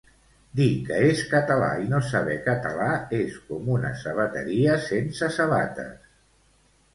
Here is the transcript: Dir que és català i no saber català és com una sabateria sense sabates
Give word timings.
Dir 0.59 0.69
que 0.85 0.95
és 1.09 1.19
català 1.33 1.67
i 1.81 1.85
no 1.91 1.99
saber 2.11 2.37
català 2.47 2.87
és 3.19 3.37
com 3.51 3.69
una 3.75 3.93
sabateria 4.01 4.79
sense 4.87 5.31
sabates 5.37 6.11